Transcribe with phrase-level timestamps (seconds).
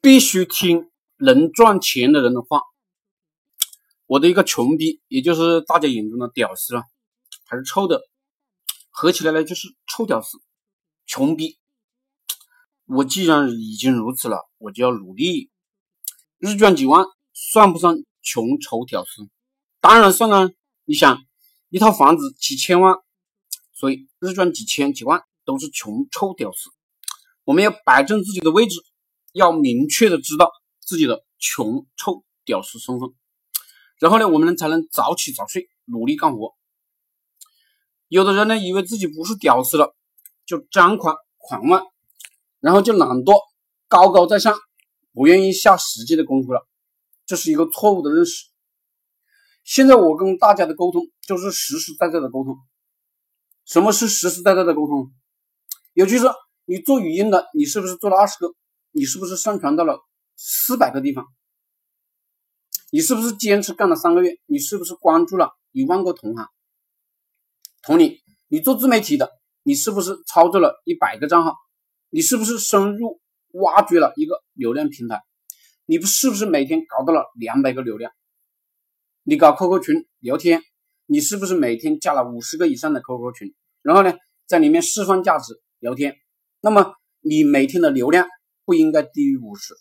[0.00, 2.62] 必须听能赚钱的人的话。
[4.06, 6.82] 我的一个穷逼，也就是大家眼中的屌丝了，
[7.44, 8.02] 还是臭的，
[8.90, 10.38] 合起来呢就是臭屌丝、
[11.06, 11.58] 穷逼。
[12.86, 15.50] 我既然已经如此了，我就要努力。
[16.38, 17.04] 日赚几万
[17.34, 19.28] 算不算穷丑屌丝？
[19.80, 20.50] 当然算了。
[20.84, 21.22] 你想，
[21.68, 22.94] 一套房子几千万，
[23.74, 26.70] 所以日赚几千几万都是穷臭屌丝。
[27.44, 28.80] 我们要摆正自己的位置，
[29.38, 33.08] 要明确的知道自己的穷臭屌丝身份，
[33.98, 36.54] 然后呢，我们才能早起早睡，努力干活。
[38.08, 39.94] 有的人呢，以为自己不是屌丝了，
[40.44, 41.86] 就张狂狂妄。
[42.60, 43.40] 然后就懒惰，
[43.86, 44.52] 高高在上，
[45.12, 46.66] 不愿意下实际的功夫了，
[47.24, 48.46] 这是一个错误的认识。
[49.62, 52.56] 现在我跟大家的沟通就是实实在在的沟通。
[53.64, 55.12] 什么是实实在在的沟通？
[55.92, 56.24] 尤其是
[56.64, 58.52] 你做语音的，你是不是做了二十个？
[58.98, 60.00] 你是不是上传到了
[60.34, 61.24] 四百个地方？
[62.90, 64.40] 你是不是坚持干了三个月？
[64.46, 66.48] 你是不是关注了一万个同行？
[67.80, 68.18] 同理，
[68.48, 69.30] 你做自媒体的，
[69.62, 71.54] 你是不是操作了一百个账号？
[72.10, 73.20] 你是不是深入
[73.52, 75.22] 挖掘了一个流量平台？
[75.86, 78.10] 你不是不是每天搞到了两百个流量？
[79.22, 80.60] 你搞 QQ 群聊天，
[81.06, 83.54] 你是不是每天加了五十个以上的 QQ 群？
[83.80, 84.12] 然后呢，
[84.48, 86.16] 在里面释放价值聊天？
[86.60, 88.26] 那么你每天的流量
[88.68, 89.72] 不应该低于五十？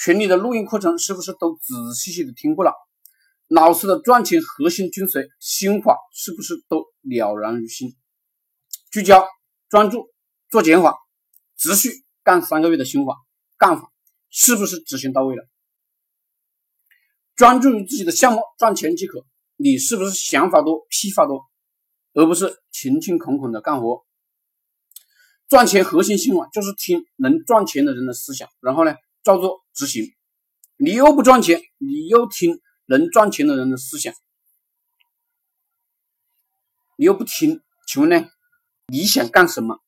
[0.00, 2.72] 群里的录音课程是不是都仔仔细细的听过了？
[3.48, 7.96] 老师的赚钱核心精髓心法是不是都了然于心？
[8.92, 9.26] 聚焦
[9.68, 10.08] 专注。
[10.48, 10.94] 做减法，
[11.56, 11.90] 持续
[12.22, 13.16] 干三个月的心法
[13.58, 13.90] 干法，
[14.30, 15.48] 是不是执行到位了？
[17.34, 19.26] 专注于自己的项目赚钱即可。
[19.56, 21.44] 你是不是想法多、批发多，
[22.12, 24.06] 而不是勤勤恳恳的干活？
[25.48, 30.12] 赚钱核心心法就是听能赚钱的人的思想，然后呢，照做执行。
[30.76, 34.12] 你又不赚钱，你又听能赚钱的人的思想，
[36.96, 38.28] 你又不听，请问呢？
[38.88, 39.80] 你想干什么？